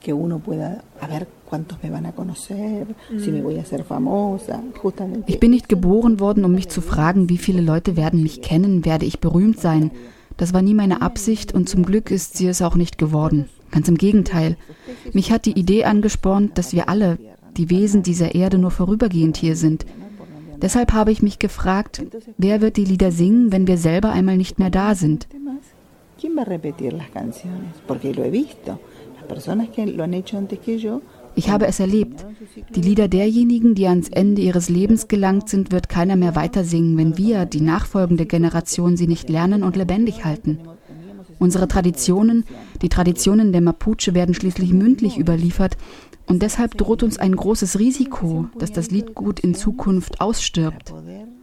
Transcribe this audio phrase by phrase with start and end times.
[0.00, 2.86] que uno pueda a ver cuántos me van a conocer,
[3.18, 5.30] si me voy a hacer famosa, justamente.
[5.30, 8.84] Ich bin nicht geboren worden, um mich zu fragen, wie viele Leute werden mich kennen,
[8.84, 9.90] werde ich berühmt sein.
[10.36, 13.48] Das war nie meine Absicht und zum Glück ist sie es auch nicht geworden.
[13.70, 14.56] Ganz im Gegenteil.
[15.12, 17.18] Mich hat die Idee angespornt, dass wir alle,
[17.56, 19.84] die Wesen dieser Erde, nur vorübergehend hier sind.
[20.62, 22.02] Deshalb habe ich mich gefragt,
[22.38, 25.26] wer wird die Lieder singen, wenn wir selber einmal nicht mehr da sind?
[26.20, 27.72] ¿Quién va a repetir las canciones?
[27.86, 28.78] Porque lo he visto.
[31.34, 32.26] Ich habe es erlebt.
[32.74, 36.98] Die Lieder derjenigen, die ans Ende ihres Lebens gelangt sind, wird keiner mehr weiter singen,
[36.98, 40.58] wenn wir, die nachfolgende Generation, sie nicht lernen und lebendig halten.
[41.38, 42.44] Unsere Traditionen,
[42.82, 45.78] die Traditionen der Mapuche werden schließlich mündlich überliefert
[46.26, 50.92] und deshalb droht uns ein großes Risiko, dass das Liedgut in Zukunft ausstirbt.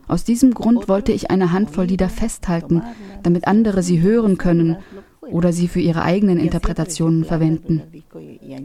[0.08, 2.82] Aus diesem Grund wollte ich eine Handvoll Lieder festhalten,
[3.24, 4.78] damit andere sie hören können
[5.22, 7.82] oder sie für ihre eigenen Interpretationen verwenden.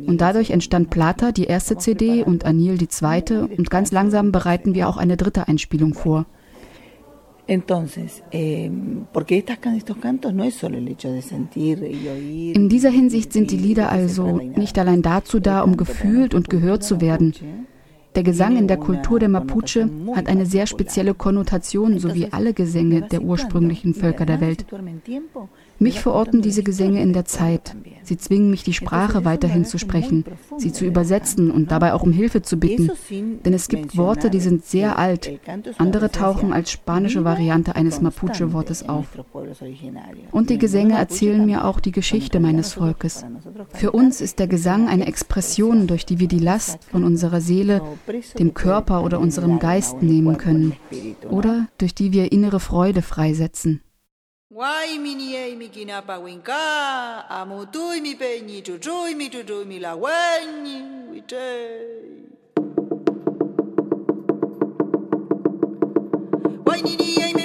[0.06, 4.75] Und dadurch entstand Plata, die erste CD, und Anil die zweite, und ganz langsam bereiten
[4.75, 6.27] wir auch eine dritte Einspielung vor.
[7.48, 7.67] In
[12.69, 17.00] dieser Hinsicht sind die Lieder also nicht allein dazu da, um gefühlt und gehört zu
[17.00, 17.34] werden.
[18.14, 22.52] Der Gesang in der Kultur der Mapuche hat eine sehr spezielle Konnotation, so wie alle
[22.52, 24.66] Gesänge der ursprünglichen Völker der Welt.
[25.78, 27.75] Mich verorten diese Gesänge in der Zeit.
[28.05, 30.25] Sie zwingen mich, die Sprache weiterhin zu sprechen,
[30.59, 32.91] sie zu übersetzen und dabei auch um Hilfe zu bitten.
[33.45, 35.41] Denn es gibt Worte, die sind sehr alt.
[35.79, 39.06] Andere tauchen als spanische Variante eines Mapuche-Wortes auf.
[40.31, 43.25] Und die Gesänge erzählen mir auch die Geschichte meines Volkes.
[43.73, 47.83] Für uns ist der Gesang eine Expression, durch die wir die Last von unserer Seele,
[48.39, 50.75] dem Körper oder unserem Geist nehmen können.
[51.31, 53.81] Oder durch die wir innere Freude freisetzen.
[54.55, 60.77] Wai mini e mi kinapa winka, amutui mi peñi, chuchui mi chuchui mi la guañi,
[61.11, 62.28] witei.
[66.67, 67.42] Wai nini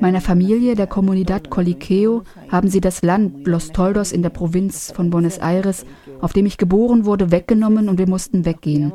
[0.00, 5.10] Meiner Familie, der Comunidad Coliqueo, haben sie das Land Los Toldos in der Provinz von
[5.10, 5.84] Buenos Aires,
[6.20, 8.92] auf dem ich geboren wurde, weggenommen und wir mussten weggehen.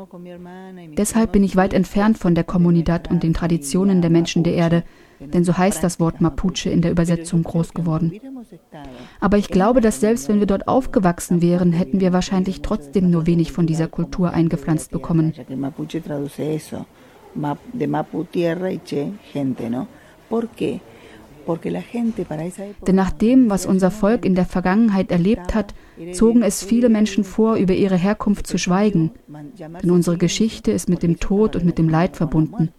[0.96, 4.84] Deshalb bin ich weit entfernt von der Comunidad und den Traditionen der Menschen der Erde,
[5.20, 8.12] denn so heißt das Wort Mapuche in der Übersetzung groß geworden.
[9.20, 13.26] Aber ich glaube, dass selbst wenn wir dort aufgewachsen wären, hätten wir wahrscheinlich trotzdem nur
[13.26, 15.32] wenig von dieser Kultur eingepflanzt bekommen
[17.72, 19.88] de Mapu tierra y Che gente, ¿no?
[20.28, 20.80] ¿Por qué?
[22.86, 25.74] Denn nach dem, was unser Volk in der Vergangenheit erlebt hat,
[26.12, 29.12] zogen es viele Menschen vor, über ihre Herkunft zu schweigen.
[29.82, 32.70] Denn unsere Geschichte ist mit dem Tod und mit dem Leid verbunden.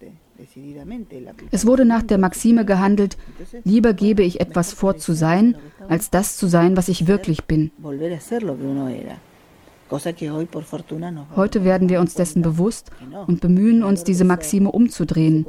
[1.52, 3.18] Es wurde nach der Maxime gehandelt,
[3.64, 5.56] lieber gebe ich etwas vor zu sein,
[5.88, 7.72] als das zu sein, was ich wirklich bin.
[9.90, 12.92] Heute werden wir uns dessen bewusst
[13.28, 15.46] und bemühen uns, diese Maxime umzudrehen.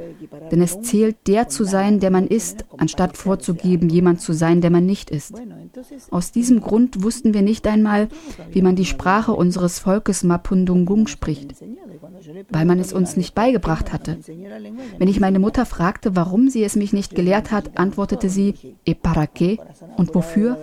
[0.51, 4.69] Denn es zählt, der zu sein, der man ist, anstatt vorzugeben, jemand zu sein, der
[4.69, 5.33] man nicht ist.
[6.09, 8.07] Aus diesem Grund wussten wir nicht einmal,
[8.51, 11.55] wie man die Sprache unseres Volkes Mapundungung spricht,
[12.49, 14.19] weil man es uns nicht beigebracht hatte.
[14.97, 18.93] Wenn ich meine Mutter fragte, warum sie es mich nicht gelehrt hat, antwortete sie, ¿E
[18.93, 19.59] para qué?
[19.97, 20.57] Und wofür?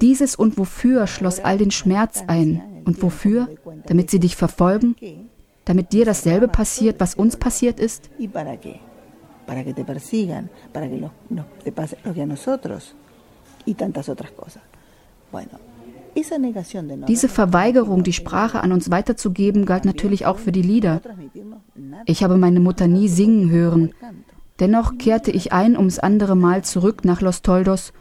[0.00, 2.62] Dieses und wofür schloss all den Schmerz ein.
[2.84, 3.48] Und wofür?
[3.86, 4.96] Damit sie dich verfolgen?
[5.64, 8.10] Damit dir dasselbe passiert, was uns passiert ist?
[17.06, 21.00] Diese Verweigerung, die Sprache an uns weiterzugeben, galt natürlich auch für die Lieder.
[22.06, 23.92] Ich habe meine Mutter nie singen hören.
[24.58, 27.92] Dennoch kehrte ich ein ums andere Mal zurück nach Los Toldos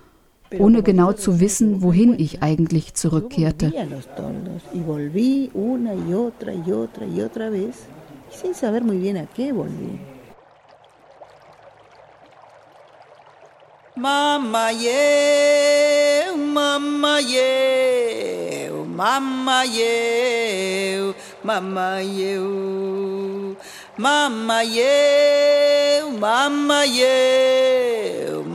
[0.60, 3.74] ohne genau zu wissen, wohin ich eigentlich zurückkehrte.
[13.96, 23.58] Mama, yeah, mama, yeah, mama eu, mama eu,
[23.98, 27.97] mama eu, mama eu,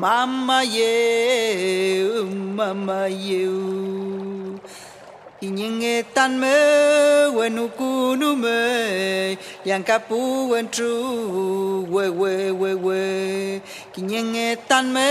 [0.02, 4.58] Mama you, mama you.
[5.42, 6.54] Inyengetan me
[7.34, 13.02] wenukunu me yang kapu wentru we we we we
[13.94, 15.06] kinyengetan me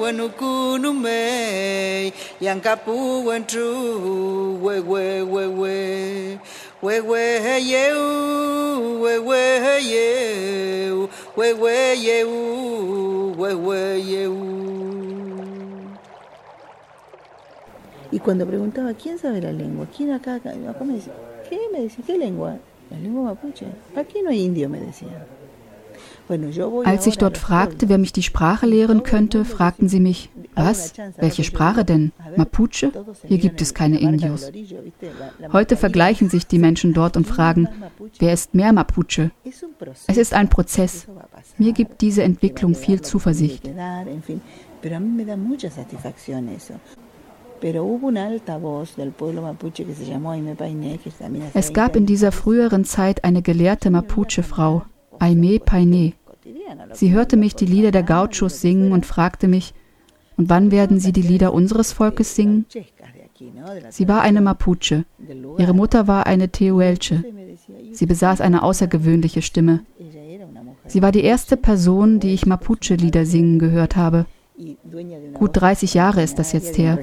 [0.00, 5.76] wenukunu me yang kapu we we we we
[6.80, 14.58] we we you we we you we we you we we you
[18.10, 19.86] Y cuando preguntaba, ¿quién sabe la lengua?
[19.94, 20.36] ¿Quién acá?
[20.36, 20.54] acá?
[20.82, 21.12] me decía,
[21.48, 21.58] ¿qué?
[21.70, 22.56] Me decía, ¿qué lengua?
[22.90, 23.66] La lengua mapuche.
[23.94, 25.26] Aquí no hay indio, me decían.
[26.84, 30.92] Als ich dort fragte, wer mich die Sprache lehren könnte, fragten sie mich, was?
[31.16, 32.12] Welche Sprache denn?
[32.36, 32.92] Mapuche?
[33.26, 34.50] Hier gibt es keine Indios.
[35.52, 37.68] Heute vergleichen sich die Menschen dort und fragen,
[38.18, 39.30] wer ist mehr Mapuche?
[40.06, 41.06] Es ist ein Prozess.
[41.58, 43.68] Mir gibt diese Entwicklung viel Zuversicht.
[51.54, 54.82] Es gab in dieser früheren Zeit eine gelehrte Mapuche-Frau,
[55.18, 56.12] Aime Paine.
[56.92, 59.74] Sie hörte mich die Lieder der Gauchos singen und fragte mich,
[60.36, 62.64] und wann werden Sie die Lieder unseres Volkes singen?
[63.90, 65.04] Sie war eine Mapuche.
[65.58, 67.24] Ihre Mutter war eine Tehuelche.
[67.92, 69.80] Sie besaß eine außergewöhnliche Stimme.
[70.86, 74.26] Sie war die erste Person, die ich Mapuche-Lieder singen gehört habe.
[75.34, 76.98] Gut 30 Jahre ist das jetzt her.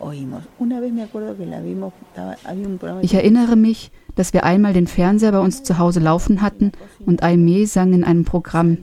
[0.00, 0.18] Y cantaba nuestros cantos.
[0.18, 0.38] Fue la primera persona que yo por lo menos oí, y muchos, hace 30 años
[0.38, 0.42] atrás, oímos.
[0.58, 3.02] Una vez me acuerdo que la vimos, estaba, había un programa...
[3.02, 6.72] Ich erinnere mich, dass wir einmal den Fernseher bei uns zu Hause laufen hatten
[7.06, 8.78] und Aimee sang in einem Programm.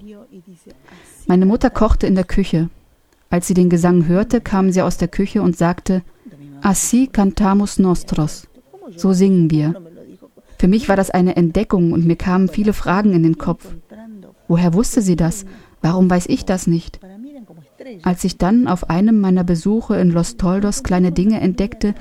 [1.28, 2.70] Meine Mutter kochte in der Küche.
[3.30, 6.04] Als sie den Gesang hörte, kam sie aus der Küche und sagte,
[6.62, 8.48] Así cantamos nostros.
[8.96, 9.74] So singen wir.
[10.60, 13.74] Für mich war das eine Entdeckung und mir kamen viele Fragen in den Kopf.
[14.48, 15.46] Woher wusste sie das?
[15.82, 17.00] Warum weiß ich das nicht?
[18.04, 21.94] Als ich dann auf einem meiner Besuche in Los Toldos kleine Dinge entdeckte,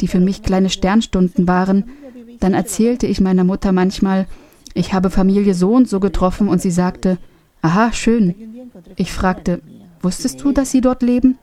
[0.00, 1.84] die für mich kleine Sternstunden waren,
[2.40, 4.26] dann erzählte ich meiner Mutter manchmal,
[4.74, 7.18] ich habe Familie so und so getroffen und sie sagte,
[7.60, 8.34] aha, schön.
[8.96, 9.60] Ich fragte,
[10.00, 11.38] wusstest du, dass sie dort leben?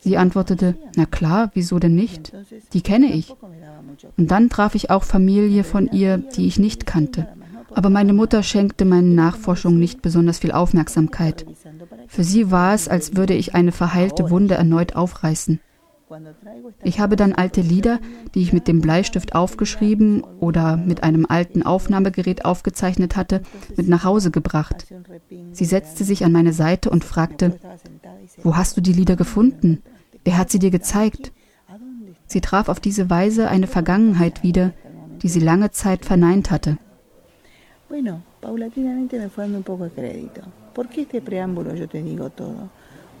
[0.00, 2.32] Sie antwortete, na klar, wieso denn nicht?
[2.72, 3.32] Die kenne ich.
[4.16, 7.28] Und dann traf ich auch Familie von ihr, die ich nicht kannte.
[7.74, 11.46] Aber meine Mutter schenkte meinen Nachforschungen nicht besonders viel Aufmerksamkeit.
[12.08, 15.60] Für sie war es, als würde ich eine verheilte Wunde erneut aufreißen.
[16.82, 17.98] Ich habe dann alte Lieder,
[18.34, 23.42] die ich mit dem Bleistift aufgeschrieben oder mit einem alten Aufnahmegerät aufgezeichnet hatte,
[23.76, 24.86] mit nach Hause gebracht.
[25.52, 27.58] Sie setzte sich an meine Seite und fragte,
[28.42, 29.82] wo hast du die Lieder gefunden?
[30.24, 31.32] Wer hat sie dir gezeigt?
[32.26, 34.72] Sie traf auf diese Weise eine Vergangenheit wieder,
[35.22, 36.78] die sie lange Zeit verneint hatte.
[37.92, 40.40] Bueno, paulatinamente me fue dando un poco de crédito.
[40.72, 42.70] ¿Por qué este preámbulo yo te digo todo?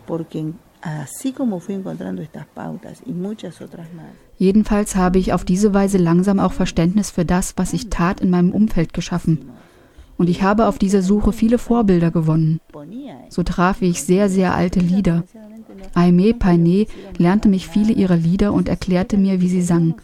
[0.06, 0.46] Porque
[0.80, 4.06] así como fui encontrando estas pautas y muchas otras más.
[4.38, 8.30] Jedenfalls habe ich auf diese Weise langsam auch Verständnis für das, was ich tat, in
[8.30, 9.50] meinem Umfeld geschaffen.
[10.16, 12.58] Und ich habe auf dieser Suche viele Vorbilder gewonnen.
[13.28, 15.24] So traf ich sehr, sehr alte Lieder,
[15.92, 16.86] Aimee Paine
[17.18, 19.96] lernte mich viele ihrer Lieder und erklärte mir, wie sie sang.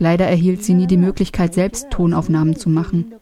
[0.00, 3.12] Leider erhielt sie nie die Möglichkeit, selbst Tonaufnahmen zu machen.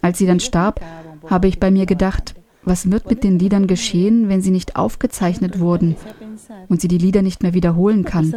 [0.00, 0.80] Als sie dann starb,
[1.26, 5.58] habe ich bei mir gedacht, was wird mit den Liedern geschehen, wenn sie nicht aufgezeichnet
[5.58, 5.96] wurden
[6.68, 8.34] und sie die Lieder nicht mehr wiederholen kann?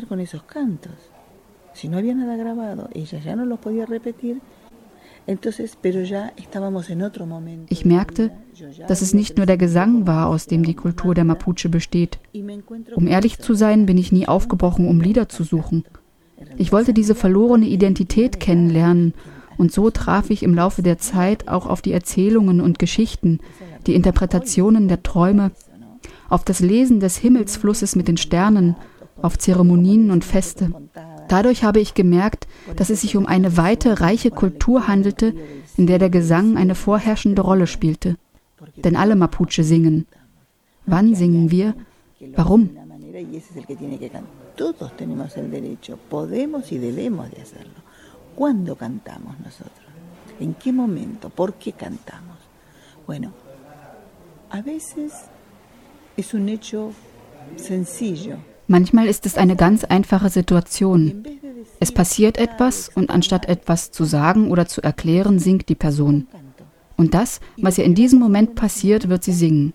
[7.70, 8.32] Ich merkte,
[8.88, 12.20] dass es nicht nur der Gesang war, aus dem die Kultur der Mapuche besteht.
[12.96, 15.86] Um ehrlich zu sein, bin ich nie aufgebrochen, um Lieder zu suchen.
[16.58, 19.14] Ich wollte diese verlorene Identität kennenlernen
[19.58, 23.40] und so traf ich im Laufe der Zeit auch auf die Erzählungen und Geschichten,
[23.88, 25.52] die Interpretationen der Träume,
[26.30, 28.76] auf das Lesen des Himmelsflusses mit den Sternen,
[29.22, 30.72] auf Zeremonien und Feste.
[31.28, 35.34] Dadurch habe ich gemerkt, dass es sich um eine weite, reiche Kultur handelte,
[35.78, 38.18] in der der Gesang eine vorherrschende Rolle spielte.
[38.78, 40.08] Denn alle Mapuche singen.
[40.86, 41.74] Wann singen wir?
[42.36, 42.70] Warum?
[44.56, 47.80] Todos tenemos el derecho, podemos y debemos de hacerlo.
[48.36, 49.86] ¿Cuándo cantamos nosotros?
[50.40, 51.30] ¿En qué momento?
[51.30, 52.38] ¿Por qué cantamos?
[53.06, 53.34] Bueno,
[54.50, 55.14] a veces
[56.18, 56.92] es un hecho
[57.58, 58.38] sencillo.
[58.68, 61.24] Manchmal ist es eine ganz einfache Situation.
[61.80, 66.28] Es passiert etwas und anstatt etwas zu sagen oder zu erklären, singt die Person.
[66.96, 69.74] Und das, was ihr in diesem Moment passiert, wird sie singen.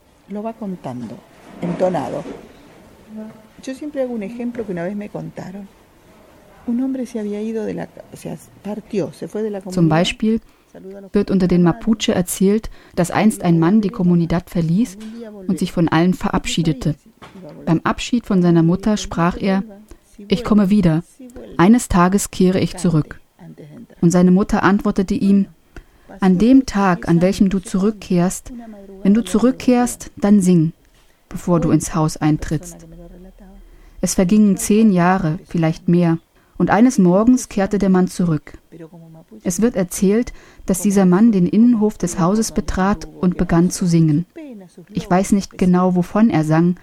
[3.62, 5.66] Yo siempre hago un ejemplo que una vez me contaron.
[9.70, 10.40] Zum Beispiel
[11.12, 14.99] wird unter den Mapuche erzählt, dass einst ein Mann die Comunidad verließ
[15.46, 16.96] und sich von allen verabschiedete.
[17.64, 19.62] Beim Abschied von seiner Mutter sprach er,
[20.28, 21.02] ich komme wieder,
[21.56, 23.20] eines Tages kehre ich zurück.
[24.00, 25.46] Und seine Mutter antwortete ihm,
[26.20, 28.52] an dem Tag, an welchem du zurückkehrst,
[29.02, 30.73] wenn du zurückkehrst, dann sing,
[31.28, 32.87] bevor du ins Haus eintrittst.
[34.00, 36.18] Es vergingen zehn Jahre, vielleicht mehr,
[36.58, 38.58] und eines Morgens kehrte der Mann zurück.
[39.42, 40.32] Es wird erzählt,
[40.66, 44.26] dass dieser Mann den Innenhof des Hauses betrat und begann zu singen.
[44.90, 46.76] Ich weiß nicht genau, wovon er sang,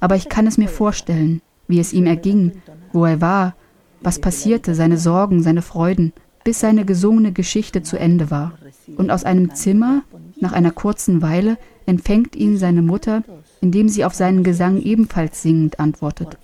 [0.00, 3.54] aber ich kann es mir vorstellen, wie es ihm erging, wo er war,
[4.00, 6.12] was passierte, seine Sorgen, seine Freuden,
[6.44, 8.54] bis seine gesungene Geschichte zu Ende war.
[8.96, 10.02] Und aus einem Zimmer,
[10.40, 13.22] nach einer kurzen Weile, empfängt ihn seine Mutter,
[13.60, 16.38] indem sie auf seinen Gesang ebenfalls singend antwortet.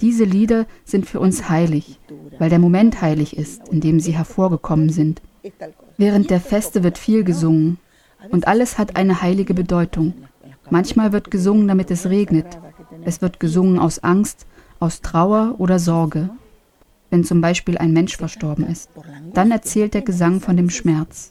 [0.00, 1.98] Diese Lieder sind für uns heilig,
[2.38, 5.22] weil der Moment heilig ist, in dem sie hervorgekommen sind.
[5.96, 7.78] Während der Feste wird viel gesungen
[8.30, 10.14] und alles hat eine heilige Bedeutung.
[10.70, 12.58] Manchmal wird gesungen, damit es regnet.
[13.04, 14.46] Es wird gesungen aus Angst,
[14.80, 16.30] aus Trauer oder Sorge.
[17.10, 18.90] Wenn zum Beispiel ein Mensch verstorben ist,
[19.32, 21.30] dann erzählt der Gesang von dem Schmerz.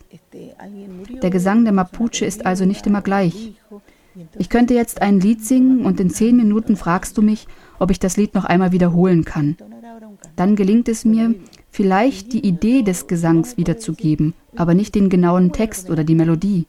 [1.22, 3.53] Der Gesang der Mapuche ist also nicht immer gleich.
[4.39, 7.48] Ich könnte jetzt ein Lied singen und in zehn Minuten fragst du mich,
[7.79, 9.57] ob ich das Lied noch einmal wiederholen kann.
[10.36, 11.36] Dann gelingt es mir,
[11.69, 16.65] vielleicht die Idee des Gesangs wiederzugeben, aber nicht den genauen Text oder die Melodie.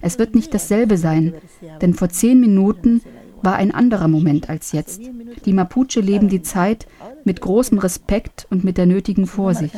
[0.00, 1.34] Es wird nicht dasselbe sein,
[1.80, 3.00] denn vor zehn Minuten
[3.42, 5.00] war ein anderer Moment als jetzt.
[5.44, 6.86] Die Mapuche leben die Zeit
[7.24, 9.74] mit großem Respekt und mit der nötigen Vorsicht.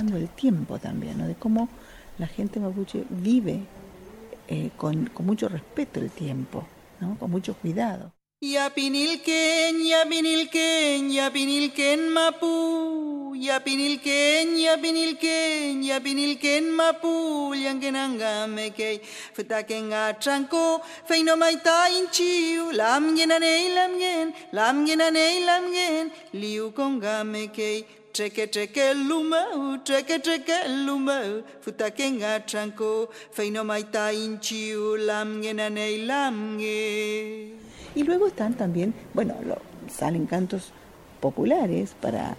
[4.52, 6.64] Eh, con mucho respeto el tiempo.
[7.00, 7.16] ¿no?
[7.18, 8.12] con mucho cuidado.
[8.42, 18.98] Yapinilquén, yapinilquén, yapinilquén mapu, yapinilquén, yapinilquén, yapinilquén mapu, liangenangame kei,
[19.34, 29.84] futaken atranco, feino maita inchiu, lamgenanei lamgen, lamgenanei lamgen, liu congame kei, Treke treke lumau,
[29.84, 37.69] treke treke lumau, futakenga tranko, feino maita inchiu, lamgenanei lamgen.
[37.94, 39.56] Y luego están también, bueno, lo,
[39.88, 40.72] salen cantos
[41.20, 42.36] populares para.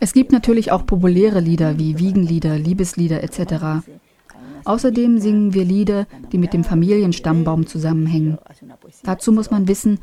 [0.00, 3.84] Es gibt natürlich auch populäre Lieder wie Wiegenlieder, Liebeslieder etc.
[4.64, 8.38] Außerdem singen wir Lieder, die mit dem Familienstammbaum zusammenhängen.
[9.02, 9.98] Dazu muss man wissen,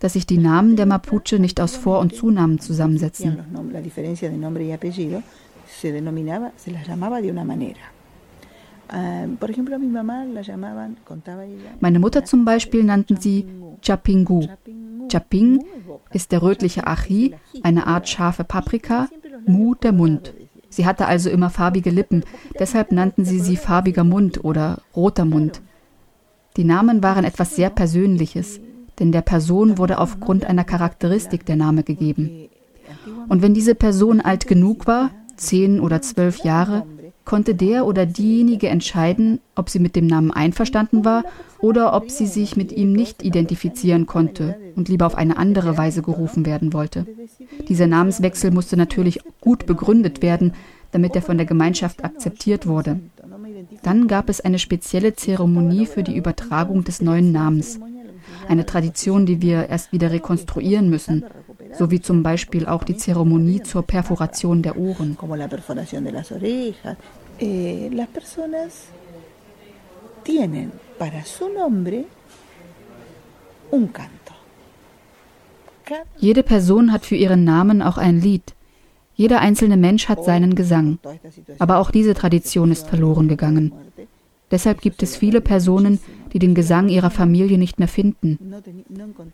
[0.00, 3.38] dass sich die Namen der Mapuche nicht aus Vor- und Zunamen zusammensetzen.
[11.80, 13.46] Meine Mutter zum Beispiel nannten sie
[13.82, 14.46] Chapingu.
[15.10, 15.64] Chaping
[16.12, 19.08] ist der rötliche Achi, eine Art scharfe Paprika,
[19.46, 20.34] Mu der Mund.
[20.68, 22.24] Sie hatte also immer farbige Lippen,
[22.58, 25.62] deshalb nannten sie sie farbiger Mund oder roter Mund.
[26.56, 28.60] Die Namen waren etwas sehr Persönliches
[29.00, 32.48] denn der Person wurde aufgrund einer Charakteristik der Name gegeben.
[33.28, 36.84] Und wenn diese Person alt genug war, zehn oder zwölf Jahre,
[37.30, 41.22] konnte der oder diejenige entscheiden, ob sie mit dem Namen einverstanden war
[41.60, 46.02] oder ob sie sich mit ihm nicht identifizieren konnte und lieber auf eine andere Weise
[46.02, 47.06] gerufen werden wollte.
[47.68, 50.54] Dieser Namenswechsel musste natürlich gut begründet werden,
[50.90, 52.98] damit er von der Gemeinschaft akzeptiert wurde.
[53.84, 57.78] Dann gab es eine spezielle Zeremonie für die Übertragung des neuen Namens
[58.48, 61.24] eine Tradition, die wir erst wieder rekonstruieren müssen,
[61.78, 65.16] so wie zum Beispiel auch die Zeremonie zur Perforation der Ohren.
[67.40, 67.90] Eh,
[76.18, 78.54] Jede Person hat für ihren Namen auch ein Lied.
[79.14, 80.98] Jeder einzelne Mensch hat seinen Gesang.
[81.58, 83.72] Aber auch diese Tradition ist verloren gegangen.
[84.50, 86.00] Deshalb gibt es viele Personen,
[86.32, 88.38] die den Gesang ihrer Familie nicht mehr finden.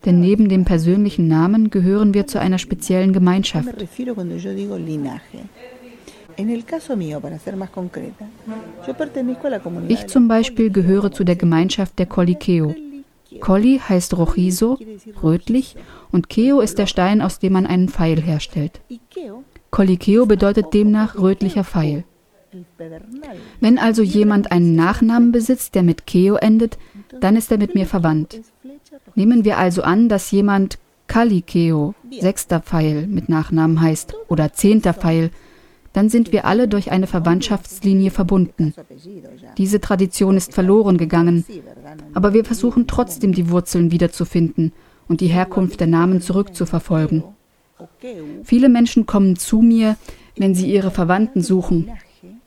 [0.05, 3.69] Denn neben dem persönlichen Namen gehören wir zu einer speziellen Gemeinschaft.
[9.87, 12.75] Ich zum Beispiel gehöre zu der Gemeinschaft der Colikeo.
[13.39, 14.77] Coli heißt Rojizo,
[15.21, 15.75] rötlich,
[16.11, 18.81] und Keo ist der Stein, aus dem man einen Pfeil herstellt.
[19.71, 22.03] Colikeo bedeutet demnach rötlicher Pfeil.
[23.59, 26.77] Wenn also jemand einen Nachnamen besitzt, der mit Keo endet,
[27.19, 28.41] dann ist er mit mir verwandt.
[29.15, 30.77] Nehmen wir also an, dass jemand
[31.07, 35.31] Kalikeo, sechster Pfeil, mit Nachnamen heißt oder zehnter Pfeil,
[35.97, 38.75] dann sind wir alle durch eine Verwandtschaftslinie verbunden.
[39.57, 41.43] Diese Tradition ist verloren gegangen,
[42.13, 44.73] aber wir versuchen trotzdem die Wurzeln wiederzufinden
[45.07, 47.23] und die Herkunft der Namen zurückzuverfolgen.
[48.43, 49.97] Viele Menschen kommen zu mir,
[50.37, 51.89] wenn sie ihre Verwandten suchen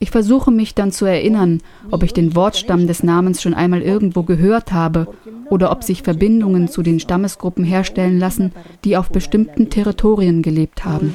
[0.03, 4.23] ich versuche mich dann zu erinnern, ob ich den Wortstamm des Namens schon einmal irgendwo
[4.23, 5.09] gehört habe
[5.51, 8.53] oder ob sich Verbindungen zu den Stammesgruppen herstellen lassen,
[8.85, 11.13] die auf bestimmten Territorien gelebt haben.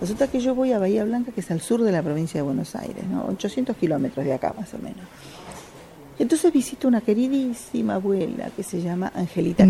[0.00, 2.42] Resulta que yo voy a Bahía Blanca, que es al sur de la provincia de
[2.42, 3.26] Buenos Aires, ¿no?
[3.26, 5.04] 800 kilómetros de acá más o menos.
[6.18, 6.28] Im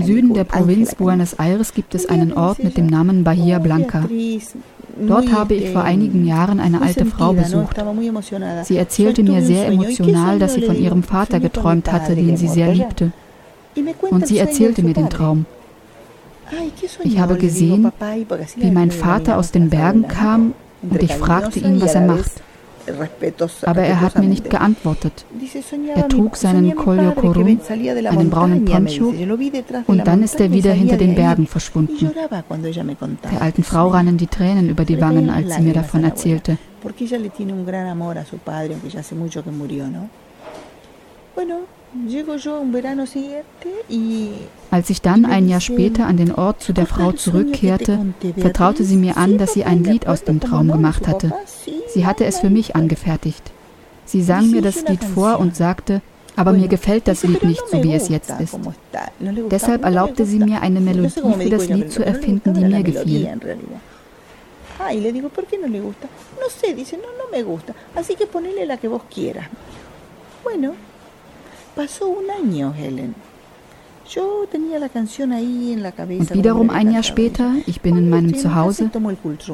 [0.02, 4.08] Süden der Provinz Buenos Aires gibt es einen Ort mit dem Namen Bahía Blanca.
[5.06, 7.76] Dort habe ich vor einigen Jahren eine alte Frau besucht.
[8.64, 12.72] Sie erzählte mir sehr emotional, dass sie von ihrem Vater geträumt hatte, den sie sehr
[12.72, 13.12] liebte.
[14.10, 15.44] Und sie erzählte mir den Traum.
[17.04, 17.92] Ich habe gesehen,
[18.56, 22.32] wie mein Vater aus den Bergen kam und ich fragte ihn, was er macht.
[23.62, 25.24] Aber er hat mir nicht geantwortet.
[25.94, 29.14] Er trug seinen Kolyo Korum, einen braunen Poncho,
[29.86, 32.10] und dann ist er wieder hinter den Bergen verschwunden.
[33.32, 36.58] Der alten Frau rannen die Tränen über die Wangen, als sie mir davon erzählte.
[44.70, 48.96] Als ich dann ein Jahr später an den Ort zu der Frau zurückkehrte, vertraute sie
[48.96, 51.32] mir an, dass sie ein Lied aus dem Traum gemacht hatte.
[51.88, 53.50] Sie hatte es für mich angefertigt.
[54.04, 56.02] Sie sang mir das Lied vor und sagte,
[56.36, 58.56] aber mir gefällt das Lied nicht so, wie es jetzt ist.
[59.50, 63.28] Deshalb erlaubte sie mir, eine Melodie für das Lied zu erfinden, die mir gefiel.
[71.78, 73.14] Pasó un año, Helen.
[76.18, 78.90] Und wiederum ein Jahr später, ich bin in meinem Zuhause,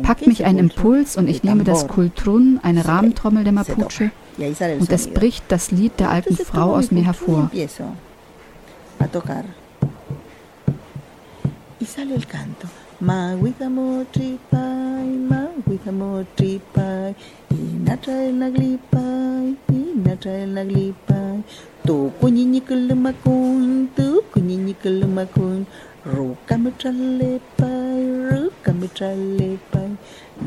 [0.03, 5.09] packt mich ein Impuls und ich nehme das Kultrun, eine Rahmentrommel der Mapuche, und es
[5.09, 7.51] bricht das Lied der alten Frau aus mir hervor.
[20.16, 21.42] trae la glipa.
[21.87, 25.66] Tuku nyinikulumakun, tuku nyinikulumakun.
[26.05, 29.96] Rukami tralepai, rukami tralepai.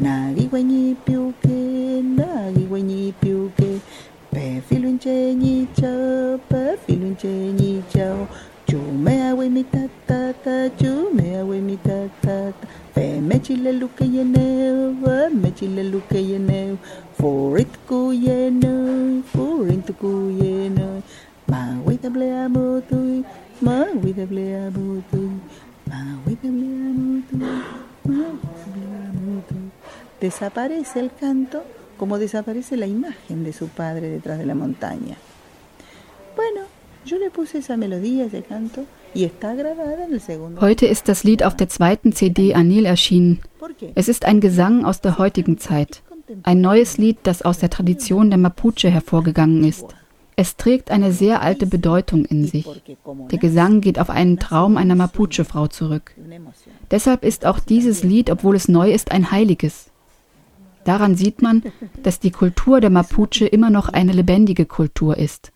[0.01, 3.81] Nagi wanyi piuke, nagi wanyi piuke.
[4.31, 8.27] Pe filunche ni chao, pe filunche ni chao.
[8.67, 14.93] Chumea we mi tata, tatata, chumea we mi tata ta, Pe me chile luke yeneu,
[15.31, 16.77] me chile luke yeneu.
[17.17, 21.01] Forit ku yeneu, forit ku yeneu.
[21.49, 23.25] Ma we te blea mutui,
[23.61, 25.33] ma we te blea mutui,
[25.89, 27.41] ma we te blea mutui,
[28.05, 29.71] ma we te blea mutui.
[30.21, 31.63] Desaparece el canto
[31.97, 35.17] como desaparece la imagen de su padre detrás de la montaña.
[36.35, 36.67] Bueno,
[37.07, 40.59] Yo le puse esa melodía, ese canto, y está grabada en el segundo.
[40.59, 43.39] Heute ist das Lied auf der zweiten CD Anil erschienen.
[43.95, 46.03] Es ist ein Gesang aus der heutigen Zeit.
[46.43, 49.85] Ein neues Lied, das aus der Tradition der Mapuche hervorgegangen ist.
[50.35, 52.67] Es trägt eine sehr alte Bedeutung in sich.
[53.31, 56.13] Der Gesang geht auf einen Traum einer Mapuche-Frau zurück.
[56.91, 59.89] Deshalb ist auch dieses Lied, obwohl es neu ist, ein heiliges.
[60.83, 61.63] Daran sieht man,
[62.03, 65.51] dass die Kultur der Mapuche immer noch eine lebendige Kultur ist.